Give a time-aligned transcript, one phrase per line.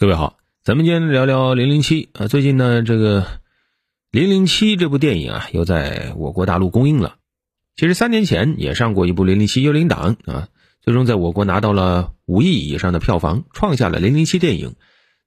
[0.00, 2.26] 各位好，咱们今天聊聊《零零七》啊。
[2.26, 3.20] 最近呢，这个
[4.10, 7.16] 《零零七》这部电影啊，又在我国大陆公映了。
[7.76, 10.48] 其实三年前也上过一部《零零七幽灵党》啊，
[10.80, 14.74] 最终在我国拿到了五亿以上的票房，创下了《零零七》电影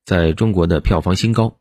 [0.06, 1.60] 在中国的票房新高。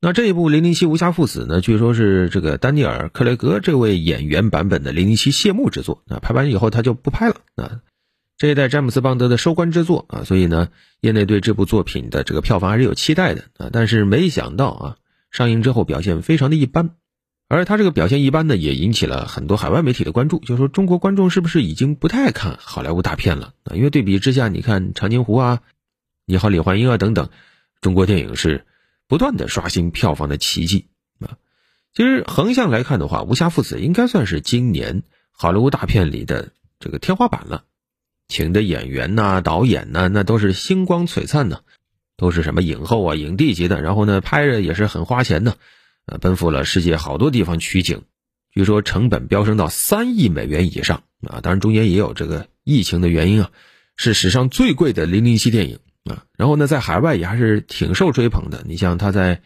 [0.00, 7.82] 那这一部《零零七：无暇赴死》呢，据说是这个丹尼尔·克雷格这位演员版本的《零零七》谢幕之作啊，拍完以后他就不拍了啊。
[8.38, 10.68] 这一代詹姆斯邦德的收官之作啊，所以呢，
[11.00, 13.68] 业内对这部作品的这个票房还是有期待的啊。
[13.72, 14.96] 但是没想到啊，
[15.32, 16.90] 上映之后表现非常的一般，
[17.48, 23.74] 而他这个表现一般呢，也引起了很多海外媒体的关注，就说中国观众是不是已经不太看好莱坞大片了啊？
[23.74, 25.56] 因为对比之下，你看《长津湖》啊，
[26.24, 27.30] 《你好，李焕英》啊等等，
[27.80, 28.66] 中国电影是
[29.08, 30.86] 不断的刷新票房的奇迹
[31.18, 31.38] 啊。
[31.92, 37.64] 其实横向来看的话，《无暇赴死》应该算是今年好莱坞大片里的这个天花板了。
[38.28, 41.64] 请的演员呐，导演呐，那都是星光璀璨的，
[42.16, 43.80] 都是什么影后啊、影帝级的。
[43.80, 45.56] 然后呢，拍着也是很花钱的，
[46.04, 48.02] 呃，奔赴了世界好多地方取景，
[48.52, 51.40] 据说成本飙升到三亿美元以上啊。
[51.40, 53.50] 当然中间也有这个疫情的原因啊，
[53.96, 56.24] 是史上最贵的零零七电影啊。
[56.36, 58.62] 然后呢，在海外也还是挺受追捧的。
[58.68, 59.40] 你像他在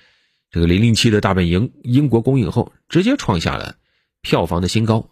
[0.51, 3.77] 这个零零七的大本营英国公映后，直接创下了
[4.23, 5.09] 票房的新高。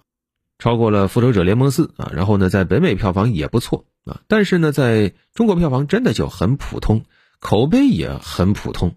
[0.60, 7.04] 超过了《复仇者联盟四》啊，然后呢，在北美票房也不错啊，但是呢，在中国票房真的就很普通，
[7.40, 8.94] 口碑也很普通，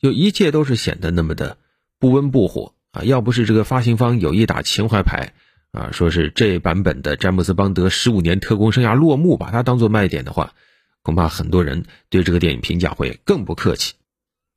[0.00, 1.58] 就一切都是显得那么的
[2.00, 3.04] 不温不火啊。
[3.04, 5.32] 要不是这个发行方有意打情怀牌
[5.70, 10.54] 啊，说是这版本的詹姆斯邦德十五年特工生涯落幕，把它当做卖点的话，
[11.02, 13.94] 恐怕很多人对这个电影评价会更不客气。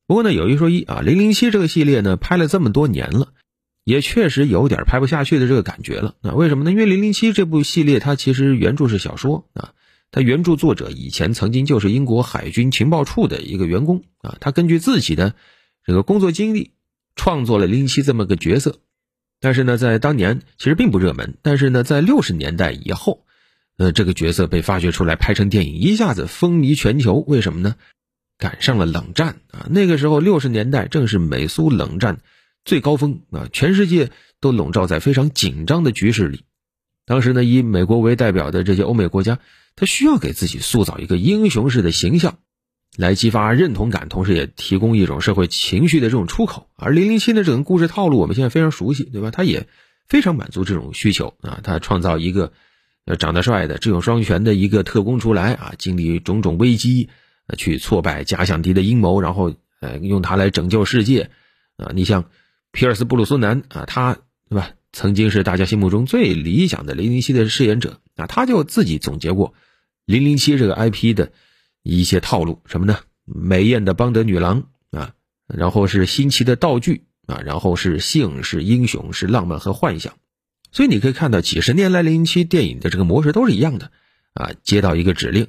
[0.08, 3.28] 不过呢，有一说一啊，《零零七》这个系列呢，拍了这么多年了。
[3.90, 6.36] 也确实有点拍不下去的这个感觉了那？
[6.36, 6.70] 为什么呢？
[6.70, 9.74] 因为《零零七》这部系列它其实原著是小说啊，
[10.12, 15.34] 它原著作者以前曾经就是英国海军情报处的一个员工啊，他根据自己的
[15.84, 16.74] 这个工作经历
[17.16, 18.78] 创作了零零七这么个角色，
[19.42, 23.26] 但是呢，在当年其实并不热门，但是呢，在六十年代以后，
[23.78, 27.16] 呃，这个角色被发掘出来拍成电影，一下子风靡全球。
[27.16, 27.76] 为什么呢？
[28.38, 32.20] 赶上了冷战啊，那个时候六十年代正是美苏冷战。
[32.70, 33.50] 最高峰啊！
[33.52, 36.44] 全世界都笼罩在非常紧张的局势里。
[37.04, 39.40] 当时呢，以美国为代表的这些欧美国家，
[39.76, 42.38] 他需要给自己塑造一个英雄式的形象，
[42.96, 46.70] 来激发认同感，同时也提供一种社会情绪的这种出口。
[46.76, 49.32] 而零零七的整个故事套路，我们现在非常熟悉，对吧？
[49.32, 49.68] 他也
[50.08, 51.62] 非常满足这种需求啊！
[51.64, 52.54] 他创造一个
[53.06, 57.10] 呃长得帅的、智勇双全的一个特工出来啊，经历种种危机，
[57.58, 61.32] 去挫败假想敌的阴谋，然后呃用它来拯救世界
[61.78, 61.90] 啊！
[61.96, 62.26] 你像。
[62.72, 64.18] 皮尔斯·布鲁斯南啊，他
[64.50, 64.72] 对吧？
[64.92, 69.54] 曾经是大家心目中最理想的零零七的饰演者啊，他就自己总结过
[70.06, 71.32] 零零七这个 IP 的
[71.84, 72.98] 一些套路，什么呢？
[73.26, 75.14] 美艳的邦德女郎啊，
[75.48, 80.14] 然后是新奇的道具啊，然后是性，是英雄，是浪漫和幻想。
[80.72, 83.92] 所以你可以看到，几十年来零零七电影的这个模式都是一样的
[84.34, 85.48] 啊，接到一个指令，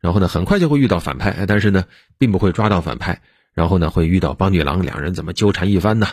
[0.00, 1.86] 然后呢，很快就会遇到反派，但是呢，
[2.18, 3.22] 并不会抓到反派，
[3.52, 6.06] 然后呢，会遇到邦女郎，两人怎么纠缠一番呢？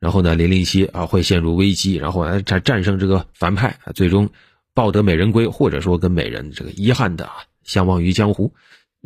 [0.00, 4.30] 然后呢，零零七啊会陷入危机，然后来战战胜这个反派，最终
[4.72, 7.34] 抱得美人归，或者说跟美人这个遗憾的啊
[7.64, 8.54] 相忘于江湖。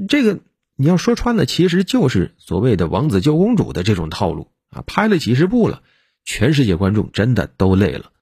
[0.08, 0.38] 这个
[0.76, 4.84] 你要说穿了，其实就是所谓的王子救公主的这种套路啊。
[4.86, 5.82] 拍了几十部了，
[6.24, 8.12] 全世界观众真的都累了。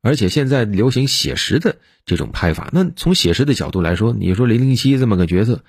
[0.00, 1.76] 而且现在流行写实的
[2.06, 5.62] 这种拍法，那从写实的角度来说，你说零零七这么个角色，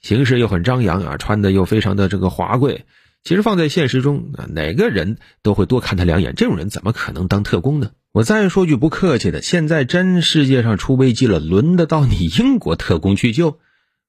[0.00, 2.84] 形式又很张扬啊，穿的又非常的这个华贵。
[3.24, 6.34] 其实放在现实中啊，哪个人都会多看他两眼。
[6.34, 7.90] 这种人怎么可能当特工呢？
[8.12, 13.58] 我再说句不客气的，现在真世界上出危机了，轮得到你英国特工去救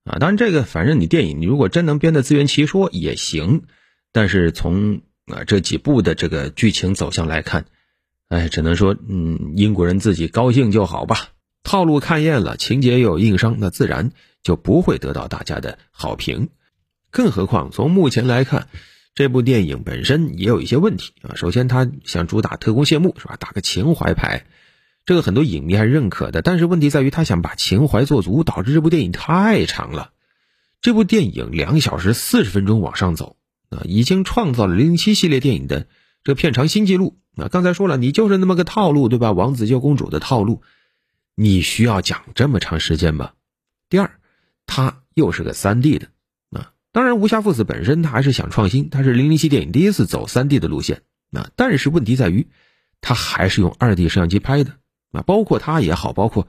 [0.05, 0.17] 啊？
[0.19, 3.63] 当然，这个反正你电影，你如果真能编得自圆其说也行。
[4.13, 7.65] 但是从啊这几部的这个剧情走向来看，
[8.29, 11.29] 哎，只能说，嗯，英国人自己高兴就好吧。
[11.63, 14.11] 套路看厌了，情节又有硬伤，那自然
[14.43, 16.49] 就不会得到大家的好评。
[17.11, 18.69] 更何况从目前来看。
[19.19, 21.35] 这部电影本身也有一些问题啊。
[21.35, 23.35] 首先，他想主打特工谢幕，是吧？
[23.37, 24.45] 打个情怀牌，
[25.05, 26.41] 这个很多影迷还认可的。
[26.41, 30.13] 但是问题在于，他想把情怀做足，导致这部电影太长了。
[30.79, 33.35] 这部电影两小时四十分钟往上走
[33.67, 35.87] 啊，已经创造了零零七系列电影的
[36.23, 37.49] 这个片长新纪录啊。
[37.49, 39.33] 刚才说了，你就是那么个套路，对吧？
[39.33, 40.61] 王子救公主的套路，
[41.35, 43.31] 你需要讲这么长时间吗？
[43.89, 44.17] 第二，
[44.65, 46.07] 它又是个三 D 的。
[46.91, 51.51] 当然，《无暇父子》本身他还是想创新，他是零零七电影第一次走三 D 的路线啊。
[51.55, 52.47] 但是问题在于，
[52.99, 54.73] 他还是用二 D 摄像机拍的
[55.11, 55.21] 啊。
[55.21, 56.47] 包括他也好，包括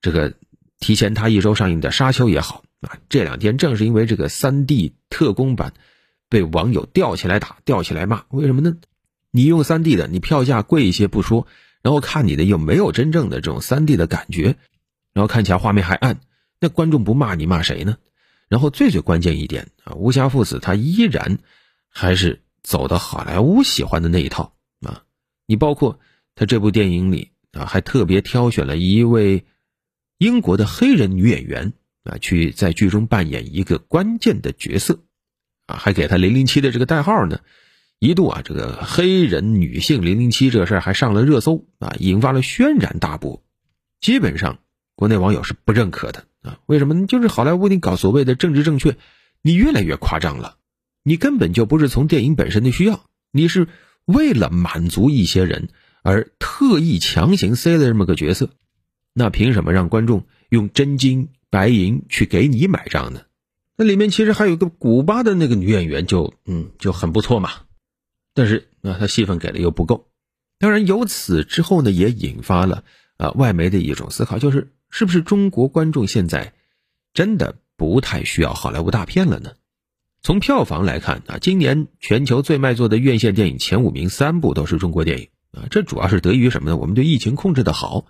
[0.00, 0.34] 这个
[0.78, 5.74] 提前他一周上映的《沙丘》也好啊，这两天正是因为这个三 D 特工版
[6.30, 8.76] 被网友吊起来打、吊起来骂，为什么呢？
[9.30, 11.46] 你用三 D 的，你票价贵一些不说，
[11.82, 14.56] 然后看你的又没有真正的这种三 D 的感觉，
[15.12, 16.20] 然后看起来画面还暗，
[16.58, 17.98] 那观众不骂你骂谁呢？
[18.48, 21.38] 然后最最关键一点啊，吴侠父子他依然
[21.88, 25.04] 还是走的好莱坞喜欢的那一套啊，
[25.46, 26.00] 你包括
[26.34, 29.44] 他这部电影里啊，还特别挑选了一位
[30.18, 31.72] 英国的黑人女演员
[32.04, 35.00] 啊，去在剧中扮演一个关键的角色
[35.66, 37.40] 啊，还给他零零七的这个代号呢。
[38.00, 43.42] 一度啊，这个黑人女性零零七这事儿还上了热搜啊，引发了轩然大波。
[44.00, 44.60] 基本上
[44.94, 47.06] 国内网友是不认可的啊，为什么呢？
[47.06, 48.96] 就是好莱坞你搞所谓的政治正确，
[49.42, 50.56] 你越来越夸张了，
[51.02, 53.68] 你根本就不是从电影本身的需要，你是
[54.04, 55.68] 为了满足一些人
[56.02, 58.50] 而特意强行塞了这么个角色，
[59.12, 63.22] 那凭什么让观众用真金白银去给你买账呢？
[63.76, 67.50] 那里面其实还有个古巴的那个女演员，就嗯就很不错嘛。
[68.34, 70.08] 但是啊，她戏份给的又不够，
[70.58, 72.84] 当然由此之后呢，也引发了
[73.18, 76.54] 啊外媒的一种思考，就是是不是中国观众现在
[77.12, 79.52] 真的不太需要好莱坞大片了呢？
[80.22, 86.76] 从票房来看啊，今年全球最卖座的院线电影前五名三部都是中国电影啊，这主要是得益于什么呢？
[86.76, 88.06] 我们对疫情控制的好，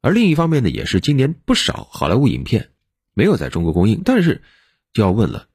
[0.00, 2.70] 而另一方面呢，也是今年不少好莱坞影片
[3.14, 4.42] 没有在中国公映，但是
[4.94, 5.46] 就要问了，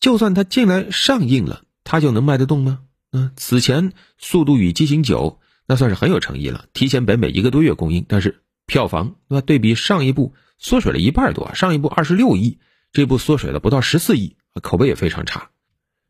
[0.00, 2.80] 就算它进来上映了，它就能卖得动吗？
[3.12, 9.40] 嗯，此前《速度与激情九》那算是很有诚意了，提前北美一个多月公映，但是票房对吧？
[9.40, 12.58] 对比上一部缩水了一半多，上一部二十六亿，
[12.92, 15.50] 这部缩水了不到十四亿，口碑也非常差。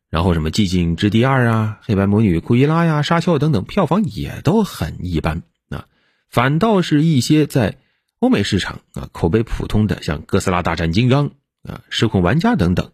[0.09, 5.87] 然后什么《寂静之地二》啊，《黑白魔女库伊拉》呀，《沙丘》等等，票房也都很一般啊。
[6.29, 7.77] 反倒是一些在
[8.19, 11.29] 欧美市场啊口碑普通的，像《哥斯拉大战金刚》
[11.63, 12.91] 啊，《失控玩家》等等，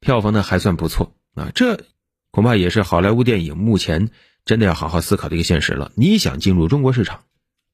[0.00, 1.50] 票房呢还算不错啊。
[1.54, 1.84] 这。
[2.30, 4.10] 恐怕也是好莱坞电影目前
[4.48, 5.92] 真的要好好思考这个现实了。
[5.94, 7.22] 你想进入中国市场，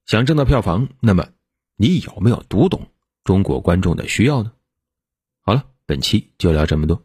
[0.07, 1.29] 想挣到票房，那么
[1.77, 2.89] 你有没有读懂
[3.23, 4.51] 中国观众的需要呢？
[5.43, 7.01] 好了，本期就聊这么多。